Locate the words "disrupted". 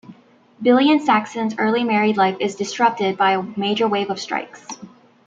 2.55-3.17